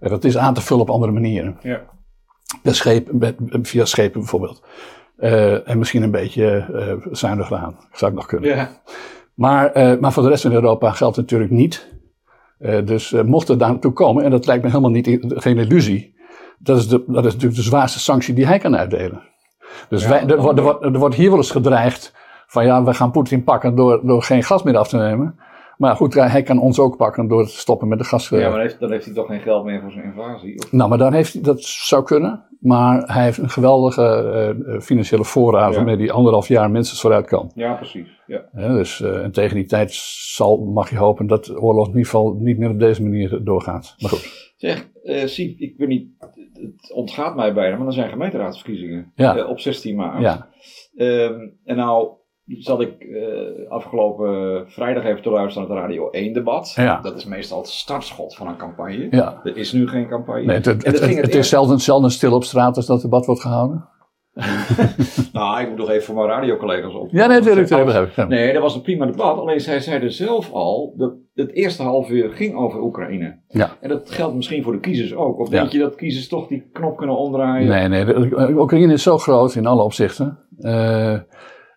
[0.00, 1.58] En dat is aan te vullen op andere manieren.
[1.62, 1.80] Ja.
[2.62, 4.62] Met schepen, met, via schepen bijvoorbeeld.
[5.16, 7.76] Eh, en misschien een beetje eh zuinig aan.
[7.92, 8.48] Zou ik nog kunnen.
[8.48, 8.70] Ja.
[9.34, 11.96] Maar, eh, maar voor de rest van Europa geldt het natuurlijk niet.
[12.58, 15.58] Eh, dus eh, mocht het daar naartoe komen, en dat lijkt me helemaal niet, geen
[15.58, 16.14] illusie.
[16.58, 19.22] Dat is, de, dat is natuurlijk de zwaarste sanctie die hij kan uitdelen.
[19.88, 22.14] Dus Ja, wij, er, wordt, er, wordt, er wordt hier wel eens gedreigd
[22.46, 25.38] van ja, we gaan Poetin pakken door, door geen gas meer af te nemen.
[25.78, 28.30] Maar goed, hij kan ons ook pakken door te stoppen met de gas.
[28.32, 30.58] eh, Ja, maar heeft, dan heeft hij toch geen geld meer voor zijn invasie?
[30.58, 30.72] Of?
[30.72, 32.42] nou, maar dan heeft hij, dat zou kunnen.
[32.60, 35.76] Maar hij heeft een geweldige eh, eh, financiële voorraad Ja.
[35.76, 37.50] waarmee hij anderhalf jaar minstens vooruit kan.
[37.54, 38.08] Ja, precies.
[38.26, 38.42] Ja.
[38.52, 39.92] Dus, eh, en tegen die tijd
[40.34, 43.40] zal, mag je hopen dat de oorlog in ieder geval niet meer op deze manier
[43.44, 43.94] doorgaat.
[43.98, 44.52] Maar goed.
[44.56, 46.08] Zeg, eh Siep, ik weet niet,
[46.60, 49.36] het ontgaat mij bijna, maar er zijn gemeenteraadsverkiezingen Ja.
[49.36, 50.20] eh, op 16 maart.
[50.22, 50.48] Ja,
[50.96, 52.08] Ehm, en nou
[52.46, 56.72] zat ik eh, afgelopen vrijdag even te luisteren naar het Radio 1 debat.
[56.76, 57.00] Ja.
[57.00, 59.06] Dat is meestal het startschot van een campagne.
[59.10, 59.40] ja.
[59.44, 60.44] Er is nu geen campagne.
[60.44, 63.88] Nee, het, het, is zelden, zelden stil op straat als dat debat wordt gehouden.
[65.32, 67.08] Nou, ik moet nog even voor mijn radiocollega's op.
[67.10, 67.68] Ja, nee, natuurlijk.
[68.16, 68.24] Ja.
[68.24, 69.38] Nee, dat was een prima debat.
[69.38, 73.38] Alleen zij zeiden zelf al dat het eerste half uur ging over Oekraïne.
[73.48, 73.70] Ja.
[73.80, 75.38] En dat geldt misschien voor de kiezers ook.
[75.38, 75.58] Of Ja.
[75.60, 77.68] denk je dat kiezers toch die knop kunnen omdraaien?
[77.68, 78.04] Nee, nee.
[78.04, 80.38] de- Oekraïne is zo groot in alle opzichten.
[80.58, 81.14] eh,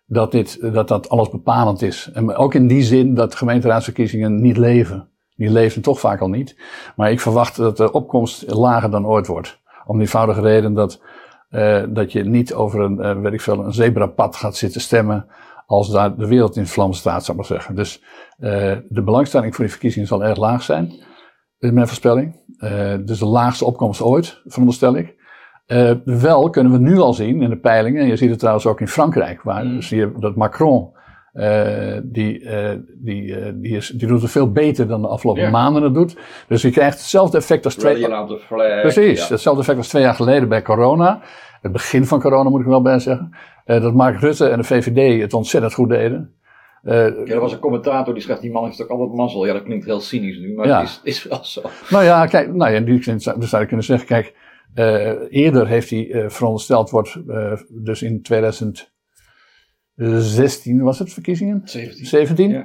[0.06, 2.10] dat, dit, dat dat alles bepalend is.
[2.14, 5.08] En ook in die zin dat gemeenteraadsverkiezingen niet leven.
[5.36, 6.56] Die leven toch vaak al niet.
[6.96, 9.60] Maar ik verwacht dat de opkomst lager dan ooit wordt.
[9.86, 11.02] Om de eenvoudige reden dat,
[11.50, 15.26] eh, dat je niet over een, eh, weet ik veel, een zebrapad gaat zitten stemmen.
[15.66, 17.74] Als daar de wereld in vlam staat, zou ik maar zeggen.
[17.74, 18.02] Dus
[18.38, 20.92] uh, de belangstelling voor die verkiezingen zal erg laag zijn,
[21.58, 22.40] is mijn voorspelling.
[22.58, 25.14] Uh, dus de laagste opkomst ooit, veronderstel ik.
[25.66, 28.66] Uh, wel kunnen we nu al zien in de peilingen, en je ziet het trouwens
[28.66, 29.82] ook in Frankrijk, waar mm.
[29.82, 31.00] zie je dat Macron,
[32.02, 32.48] die,
[33.02, 36.16] die, die, is, die doet het veel beter dan de afgelopen maanden het doet.
[36.48, 37.94] Dus je krijgt hetzelfde effect als twee...
[38.80, 39.28] Precies, ja.
[39.28, 41.20] hetzelfde effect als twee jaar geleden bij corona.
[41.60, 43.36] Het begin van corona moet ik wel bij zeggen.
[43.64, 46.34] Dat Mark Rutte en de VVD het ontzettend goed deden.
[46.84, 49.46] Uh, ja, er was een commentator die schrijft, die man heeft ook altijd mazzel.
[49.46, 50.80] Ja, dat klinkt heel cynisch nu, maar ja.
[50.80, 51.62] het is, is wel zo.
[51.90, 54.34] Nou ja, kijk, nou ja, in die zin zou je kunnen zeggen, kijk,
[54.74, 57.18] uh, eerder heeft hij uh, verondersteld, wordt
[57.68, 61.60] dus in 2016 was het verkiezingen?
[61.64, 62.06] 17.
[62.06, 62.64] 17.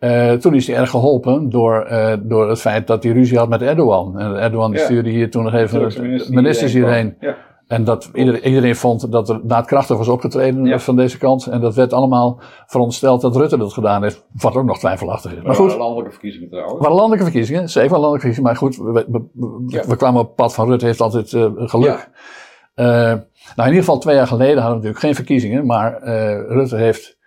[0.00, 0.36] Ja.
[0.36, 1.88] toen is hij erg geholpen door,
[2.22, 4.18] door het feit dat hij ruzie had met Erdogan.
[4.18, 7.16] En Erdogan stuurde hier toen nog even minister ministers hierheen.
[7.20, 7.36] Ja.
[7.72, 11.46] En dat iedereen, iedereen vond dat er daadkrachtig was opgetreden van deze kant.
[11.46, 14.26] En dat werd allemaal verondersteld dat Rutte dat gedaan heeft.
[14.32, 15.42] Wat ook nog twijfelachtig is.
[15.42, 15.76] Maar goed.
[15.76, 16.78] landelijke verkiezingen trouwens.
[16.78, 18.50] Waren landelijke verkiezingen, zeker landelijke verkiezingen.
[18.50, 22.10] Maar goed, we, we, kwamen op het pad van Rutte, heeft altijd uh, geluk.
[22.74, 23.20] Uh, nou,
[23.56, 25.66] in ieder geval twee jaar geleden hadden we natuurlijk geen verkiezingen.
[25.66, 26.08] Maar uh,
[26.48, 27.18] Rutte heeft,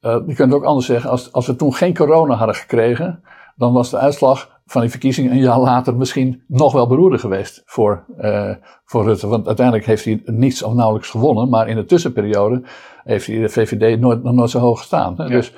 [0.00, 3.22] je kunt het ook anders zeggen, als, als we toen geen corona hadden gekregen,
[3.56, 7.62] dan was de uitslag van die verkiezingen een jaar later misschien nog wel beroerder geweest
[7.64, 9.26] voor, uh, voor Rutte.
[9.26, 12.62] Want uiteindelijk heeft hij niets of nauwelijks gewonnen, maar in de tussenperiode
[13.04, 15.14] heeft hij de VVD nooit, nog nooit zo hoog gestaan.
[15.16, 15.26] Ja.
[15.26, 15.52] Dus,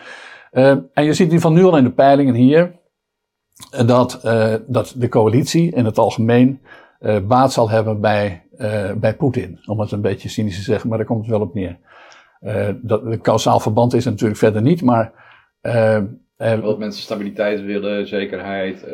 [0.52, 2.72] uh, en je ziet nu van nu al in de peilingen hier
[3.86, 6.60] dat, uh, dat de coalitie in het algemeen
[7.26, 8.42] baat zal hebben bij,
[8.96, 9.60] bij Poetin.
[9.66, 11.78] Om het een beetje cynisch te zeggen, maar daar komt het wel op neer.
[12.82, 15.12] dat, een kausaal verband is natuurlijk verder niet, maar
[16.38, 18.84] uh, dat mensen stabiliteit willen, zekerheid.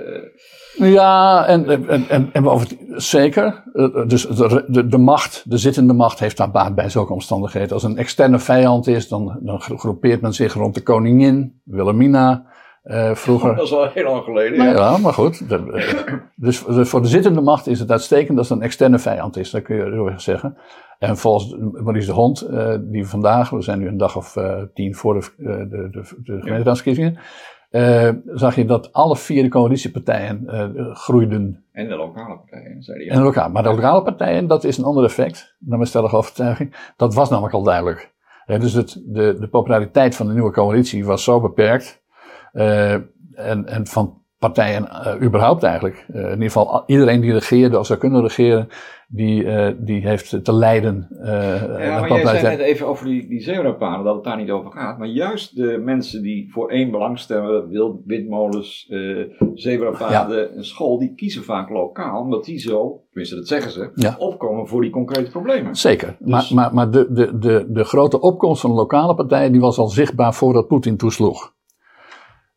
[0.78, 0.92] Uh.
[0.92, 3.62] Ja, en, en, en, en over, zeker.
[3.72, 7.72] Eh, dus de, de, de, macht, de zittende macht heeft daar baat bij zulke omstandigheden.
[7.72, 12.52] Als een externe vijand is, dan, dan groepeert men zich rond de koningin, Wilhelmina.
[12.84, 13.54] Uh, vroeger.
[13.56, 14.58] Dat is al heel lang geleden.
[14.58, 14.98] Nou, ja.
[14.98, 15.42] maar goed.
[16.36, 19.62] dus voor de zittende macht is het uitstekend als het een externe vijand is, dat
[19.62, 20.56] kun je zo zeggen.
[20.98, 24.36] En volgens Maurice de Hond, uh, die vandaag, we zijn nu een dag of
[24.74, 27.18] tien voor de, de, de, de gemeenteraadsverkiezingen,
[28.26, 30.46] zag je dat alle vier de coalitiepartijen
[30.92, 31.64] groeiden.
[31.72, 33.08] En de lokale partijen, zei hij.
[33.08, 36.16] En de lokale, maar de lokale partijen, dat is een ander effect, naar mijn stellige
[36.16, 36.92] overtuiging.
[36.96, 38.12] Dat was namelijk al duidelijk.
[38.46, 42.02] dus het, de, de populariteit van de nieuwe coalitie was zo beperkt.
[42.54, 44.88] En, en van partijen
[45.22, 46.04] überhaupt eigenlijk.
[46.08, 48.68] in ieder geval iedereen die regeerde of zou kunnen regeren,
[49.08, 51.08] die, uh, die heeft te lijden.
[51.24, 54.70] Ja, maar jij zei net even over die, die zebrapaden, dat het daar niet over
[54.70, 54.98] gaat.
[54.98, 58.92] Maar juist de mensen die voor één belang stemmen, wild, windmolens,
[59.54, 64.14] zebrapaden, een school, die kiezen vaak lokaal, omdat die zo, tenminste dat zeggen ze, ja.
[64.18, 65.74] opkomen voor die concrete problemen.
[65.74, 66.30] Zeker, dus...
[66.30, 69.78] maar, maar, maar de, de, de, de grote opkomst van de lokale partijen, die was
[69.78, 71.52] al zichtbaar voordat Poetin toesloeg.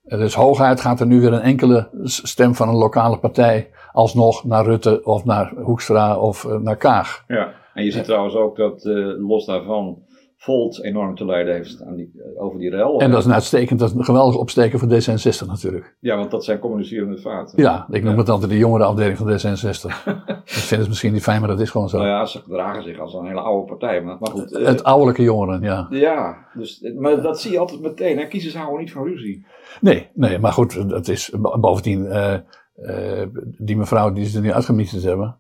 [0.08, 4.66] Dus hooguit gaat er nu weer een enkele stem van een lokale partij alsnog naar
[4.66, 7.24] Rutte of naar Hoekstra of uh, naar Kaag.
[7.28, 9.98] Ja, en je ziet trouwens ook dat uh, los daarvan
[10.38, 13.00] Volt enorm te lijden heeft aan die, uh, over die rel.
[13.00, 15.96] En dat is een uitstekend, dat is een geweldig opsteken voor D66 natuurlijk.
[16.00, 17.62] Ja, want dat zijn communicerende vaten.
[17.62, 18.20] Ja, ik noem ja.
[18.20, 20.04] het altijd de jongere afdeling van D66.
[20.06, 21.98] dat vinden ze misschien niet fijn, maar dat is gewoon zo.
[21.98, 24.02] Nou ja, ze gedragen zich als een hele oude partij.
[24.02, 24.50] Maar, maar goed.
[24.50, 25.88] het ouderlijke jongeren, ja.
[25.90, 28.18] Ja, dus, maar dat zie je altijd meteen.
[28.18, 28.28] Hè?
[28.28, 29.46] Kiezers houden niet van ruzie.
[29.82, 33.22] Nee, nee, maar goed, dat is bovendien uh,
[33.58, 35.40] die mevrouw die ze er nu uitgemieterd hebben,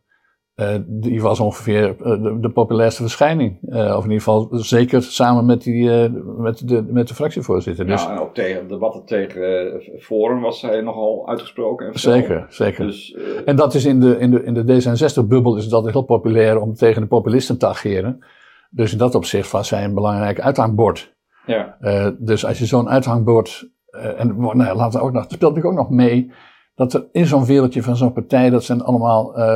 [0.61, 3.57] uh, die was ongeveer uh, de, de, populairste verschijning.
[3.71, 7.85] of in ieder geval zeker samen met, die, met, de, met de fractievoorzitter.
[7.85, 11.87] Dus, ja, ook tegen debatten tegen Forum was zij nogal uitgesproken.
[11.87, 12.85] En zeker, zeker.
[12.85, 16.61] Dus, en dat is in de, in de, in de D66-bubbel is dat heel populair
[16.61, 18.25] om tegen de populisten te ageren.
[18.69, 21.15] Dus in dat opzicht was zij een belangrijk uithangbord.
[21.45, 21.77] Ja.
[22.19, 23.69] dus als je zo'n uithangbord.
[24.17, 26.31] en nou, laten we ook nog, speelt natuurlijk ook nog mee
[26.77, 29.55] dat er in zo'n wereldje van zo'n partij, dat zijn allemaal uh,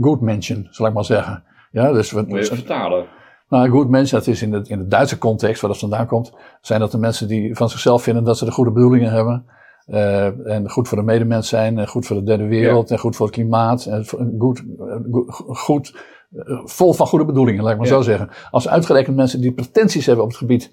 [0.00, 1.42] good mensen, zal ik maar zeggen.
[1.70, 3.06] Ja, dus wat, Moet je vertalen?
[3.48, 6.32] Nou, good mensen, dat is in de, in de Duitse context, waar dat vandaan komt,
[6.60, 9.44] zijn dat de mensen die van zichzelf vinden dat ze de goede bedoelingen hebben.
[9.86, 12.94] Uh, en goed voor de medemens zijn, en goed voor de derde wereld, ja.
[12.94, 13.86] en goed voor het klimaat.
[13.86, 14.04] En
[14.38, 14.62] goed,
[15.46, 15.94] goed,
[16.64, 17.94] vol van goede bedoelingen, laat ik maar ja.
[17.94, 18.28] zo zeggen.
[18.50, 20.72] Als uitgerekend mensen die pretenties hebben op het gebied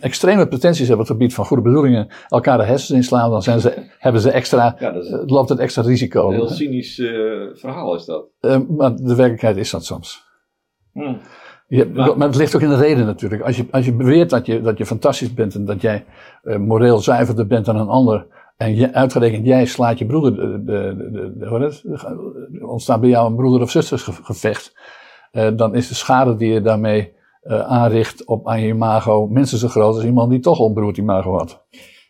[0.00, 3.60] extreme pretenties hebben op het gebied van goede bedoelingen, elkaar de hersens inslaan, dan zijn
[3.60, 6.28] ze, hebben ze extra, ja, is, loopt het extra risico.
[6.28, 8.26] Een heel cynisch uh, verhaal is dat.
[8.40, 10.24] Uh, maar de werkelijkheid is dat soms.
[10.92, 11.20] Hmm.
[11.68, 13.42] Je, maar, maar, het ligt ook in de reden natuurlijk.
[13.42, 16.04] Als je, als je beweert dat je, dat je fantastisch bent en dat jij
[16.42, 20.62] uh, moreel zuiverder bent dan een ander, en je, uitgerekend jij slaat je broeder, de,
[20.64, 24.72] de, de, ontstaat bij jou een broeder- of zustersgevecht,
[25.56, 27.15] dan is de schade die je daarmee
[27.48, 31.64] aanricht op aan je imago minstens zo groot als iemand die toch onberoerd imago had.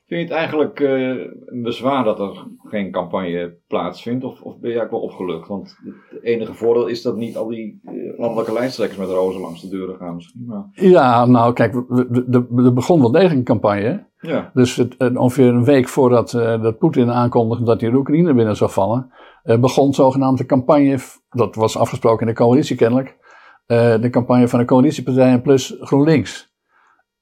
[0.07, 1.09] Vind je het eigenlijk uh,
[1.47, 4.25] een bezwaar dat er geen campagne plaatsvindt?
[4.25, 5.49] Of, of ben je eigenlijk wel opgelucht?
[5.49, 5.77] Want
[6.11, 9.69] het enige voordeel is dat niet al die uh, landelijke lijsttrekkers met rozen langs de
[9.69, 10.45] deuren gaan misschien.
[10.47, 10.69] Maar...
[10.73, 11.75] Ja, nou kijk,
[12.31, 14.07] er begon wel degelijk een campagne.
[14.21, 14.51] Ja.
[14.55, 18.57] Dus het, ongeveer een week voordat uh, dat Poetin aankondigde dat hij de Oekraïne binnen
[18.57, 19.11] zou vallen,
[19.61, 20.99] begon zogenaamde campagne,
[21.31, 23.17] dat was afgesproken in de coalitie kennelijk,
[23.67, 26.55] de campagne van de coalitiepartijen plus GroenLinks.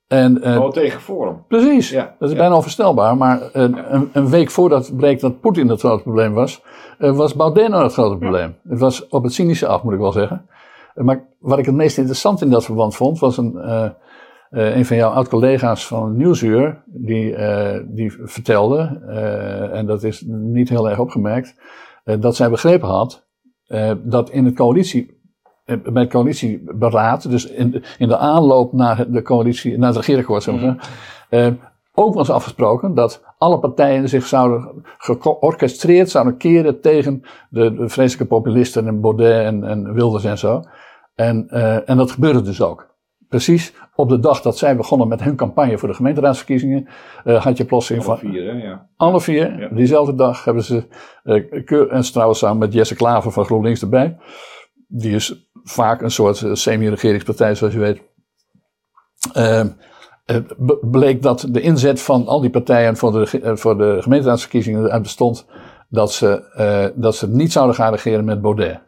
[0.07, 1.45] En, uh, tegen Forum.
[1.49, 3.17] Precies, ja, dat is bijna onvoorstelbaar.
[3.17, 6.63] Maar uh, een, een, week voordat bleek dat Poetin het grote probleem was,
[6.99, 8.57] uh, was Baudet nou het grote probleem.
[8.69, 10.47] Het was op het cynische af, moet ik wel zeggen.
[10.95, 13.59] maar wat ik het meest interessant in dat verband vond, was een,
[14.51, 17.37] een van jouw oud-collega's van Nieuwsuur, die,
[17.87, 19.01] die vertelde,
[19.73, 21.55] en dat is niet heel erg opgemerkt,
[22.05, 23.27] dat zij begrepen had
[24.03, 25.23] dat in het coalitie
[25.65, 30.61] bij het coalitieberaad, dus in, in de aanloop naar de coalitie, naar het regeerakkoord, zeg
[30.61, 30.91] maar,
[31.31, 31.47] uh,
[31.95, 38.35] ook was afgesproken dat alle partijen zich zouden georchestreerd zouden keren tegen de, de vreselijke
[38.35, 40.63] populisten en Baudet en, en Wilders en zo.
[41.15, 42.93] En, uh, en dat gebeurde dus ook.
[43.29, 46.89] Precies op de dag dat zij begonnen met hun campagne voor de gemeenteraadsverkiezingen,
[47.25, 48.19] uh, had je plotseling van.
[48.19, 48.63] Alle vier, hè?
[48.63, 48.89] Ja.
[48.97, 49.69] Alle vier, ja.
[49.69, 50.87] diezelfde dag hebben ze,
[51.25, 54.17] uh, en trouwens samen met Jesse Klaver van GroenLinks erbij,
[54.97, 58.03] die is vaak een soort eh, semi-regeringspartij, zoals je weet.
[59.37, 59.65] Uh,
[60.81, 65.47] bleek dat de inzet van al die partijen voor de, eh, voor de gemeenteraadsverkiezingen bestond
[65.89, 68.83] dat ze, uh, dat ze niet zouden gaan regeren met Baudet.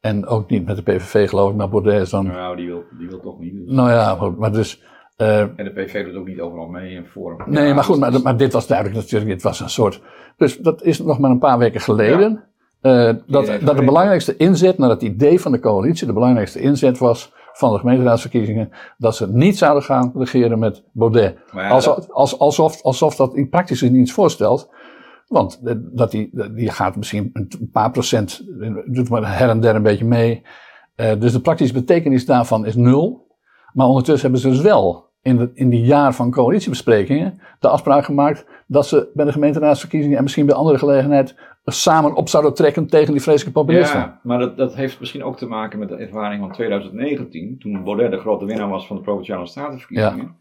[0.00, 1.56] En ook niet met de PVV, geloof ik.
[1.56, 2.26] Maar Baudet is dan.
[2.26, 3.54] Nou, die wil, die wil toch niet.
[3.54, 3.74] Dus.
[3.74, 4.82] Nou ja, maar dus.
[5.16, 7.42] Uh, en de PVV doet ook niet overal mee in Forum.
[7.46, 9.30] Nee, maar goed, maar, maar, dit was duidelijk natuurlijk.
[9.30, 10.00] Dit was een soort.
[10.36, 12.30] Dus dat is nog maar een paar weken geleden.
[12.30, 12.49] Ja.
[12.82, 16.98] Uh, dat, dat de belangrijkste inzet naar het idee van de coalitie, de belangrijkste inzet
[16.98, 21.36] was van de gemeenteraadsverkiezingen, dat ze niet zouden gaan regeren met Baudet.
[21.52, 22.38] Ja, alsof, dat...
[22.38, 24.68] alsof, alsof dat in praktisch niets voorstelt.
[25.26, 25.60] Want
[25.92, 28.42] dat die, die gaat misschien een paar procent,
[28.86, 30.42] doet maar her en der een beetje mee.
[30.96, 33.26] Uh, dus de praktische betekenis daarvan is nul.
[33.72, 38.04] Maar ondertussen hebben ze dus wel in, de, in die jaar van coalitiebesprekingen de afspraak
[38.04, 42.86] gemaakt dat ze bij de gemeenteraadsverkiezingen en misschien bij andere gelegenheid samen op zouden trekken
[42.86, 43.98] tegen die vreselijke populisten.
[43.98, 47.84] Ja, maar dat, dat heeft misschien ook te maken met de ervaring van 2019, toen
[47.84, 50.24] Baudet de grote winnaar was van de Provinciale Statenverkiezingen.
[50.24, 50.39] Ja.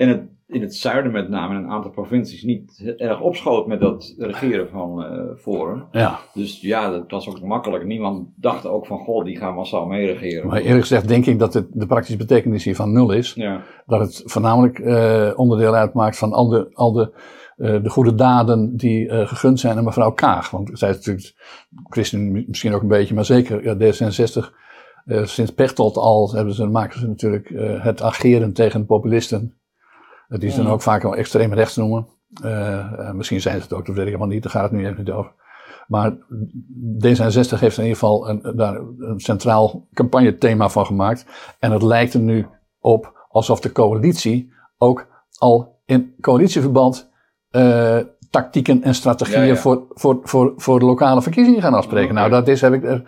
[0.00, 3.80] En het in het zuiden met name in een aantal provincies niet erg opschoot met
[3.80, 5.84] dat regeren van uh, Forum.
[5.92, 6.18] Ja.
[6.34, 7.84] Dus ja, dat was ook makkelijk.
[7.84, 10.46] Niemand dacht ook van, goh, die gaan massaal meeregeren.
[10.46, 13.34] Maar eerlijk gezegd denk ik dat het, de praktische betekenis hiervan nul is.
[13.34, 13.62] Ja.
[13.86, 17.12] Dat het voornamelijk uh, onderdeel uitmaakt van al de, al de,
[17.56, 20.50] uh, de goede daden die gegund zijn aan mevrouw Kaag.
[20.50, 21.34] Want zij is natuurlijk,
[21.88, 24.58] Christen misschien ook een beetje, maar zeker ja, D66...
[25.22, 29.59] sinds Pechtold al hebben ze, maken ze natuurlijk het ageren tegen populisten
[30.38, 32.06] die ze dan ook vaak wel extreem rechts noemen.
[32.44, 34.86] Uh, misschien zijn ze het ook, dat weet ik helemaal niet, daar gaat het nu
[34.86, 35.32] even niet over.
[35.86, 41.26] Maar D66 heeft in ieder geval een, daar een centraal campagnethema van gemaakt.
[41.58, 42.46] En het lijkt er nu
[42.80, 45.06] op alsof de coalitie ook
[45.38, 47.10] al in coalitieverband
[47.50, 47.98] uh,
[48.30, 52.14] tactieken en strategieën Voor, voor, voor, voor de lokale verkiezingen gaan afspreken.
[52.14, 53.02] Nou, dat is, heb ik er,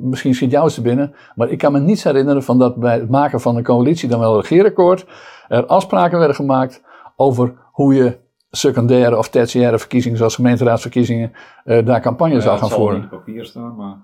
[0.00, 2.94] misschien schiet jou eens te binnen, maar ik kan me niets herinneren van dat bij
[2.94, 5.06] het maken van een coalitie, dan wel een regeerakkoord,
[5.48, 6.82] er afspraken werden gemaakt
[7.16, 8.18] over hoe je
[8.50, 11.32] secundaire of tertiaire verkiezingen, zoals gemeenteraadsverkiezingen,
[11.64, 13.00] uh, daar campagne ja, zou gaan voeren.
[13.00, 13.96] Het zal niet op papier staan, maar.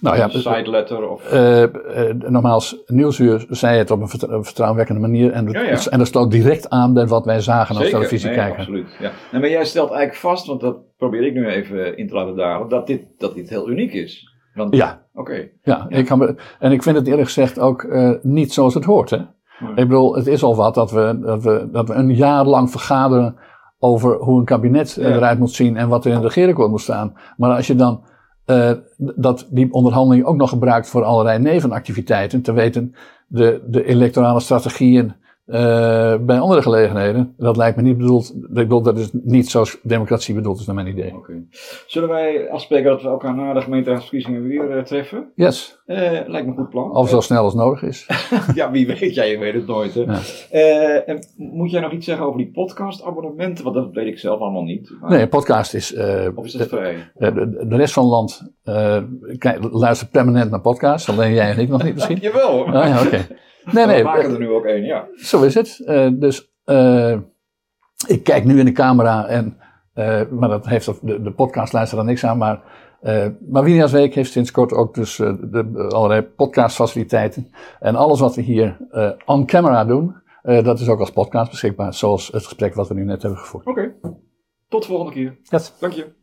[0.00, 1.32] Nou ja, een side letter of.
[1.32, 1.68] Uh, uh,
[2.28, 5.32] nogmaals, Nieuwsuur zei het op een vertrouwenwekkende manier.
[5.32, 5.78] En, ja, ja.
[5.90, 8.58] en dat sloot direct aan bij wat wij zagen als televisie nee, kijken.
[8.58, 8.96] Absoluut.
[9.00, 9.10] Ja.
[9.32, 12.36] En maar jij stelt eigenlijk vast, want dat probeer ik nu even in te laten
[12.36, 14.36] dalen, dat dit, dat dit heel uniek is.
[14.54, 15.06] Want, ja.
[15.14, 15.48] Oké.
[15.62, 19.10] Ja, Ik kan, en ik vind het eerlijk gezegd ook uh, niet zoals het hoort.
[19.10, 19.18] Hè?
[19.58, 22.70] Ik bedoel, het is al wat dat we, dat we, dat we een jaar lang
[22.70, 23.36] vergaderen
[23.78, 27.12] over hoe een kabinet eruit moet zien en wat er in het regeerakkoord moet staan.
[27.36, 28.02] Maar als je dan
[28.50, 32.94] uh, dat die onderhandeling ook nog gebruikt voor allerlei nevenactiviteiten, te weten
[33.26, 35.12] de, de electorale strategieën
[36.20, 37.34] bij andere gelegenheden.
[37.36, 38.34] Dat lijkt me niet bedoeld.
[38.34, 41.14] Ik bedoel, dat is niet zoals democratie bedoeld is, naar mijn idee.
[41.14, 41.46] Okay.
[41.86, 45.32] Zullen wij afspreken dat we elkaar na de gemeenteraadsverkiezingen weer uh, treffen?
[45.34, 45.78] Yes.
[45.86, 46.96] Uh, lijkt me een goed plan.
[46.96, 48.06] Of zo snel als nodig is.
[48.54, 49.94] ja, wie weet, jij weet het nooit.
[49.94, 50.02] Hè?
[50.02, 50.20] Ja.
[51.04, 53.64] en moet jij nog iets zeggen over die podcast-abonnementen?
[53.64, 54.96] Want dat weet ik zelf allemaal niet.
[55.00, 55.10] Maar...
[55.10, 55.96] Nee, podcast is.
[56.34, 57.10] of is het vrij?
[57.14, 58.52] De, de, de, rest van het land
[59.70, 61.08] luistert permanent naar podcasts.
[61.08, 62.18] Alleen jij en ik nog niet misschien.
[62.20, 62.66] Jawel.
[62.66, 63.26] Ah, ja, oké.
[63.72, 64.02] Nee, nee.
[64.02, 65.08] We maken er nu ook één, ja.
[65.16, 65.82] Zo is het.
[65.84, 67.18] Uh, dus uh,
[68.06, 69.56] ik kijk nu in de camera en,
[69.94, 73.26] uh, maar dat heeft de, de podcastluisteraar niks aan, maar Uh,
[73.90, 77.52] Week heeft sinds kort ook dus uh, de, allerlei podcastfaciliteiten.
[77.80, 81.94] En alles wat we hier uh, on camera doen, dat is ook als podcast beschikbaar.
[81.94, 83.66] Zoals het gesprek wat we nu net hebben gevoerd.
[83.66, 84.14] Oké, okay.
[84.68, 85.38] tot de volgende keer.
[85.42, 85.74] Yes.
[85.78, 86.17] Dank je.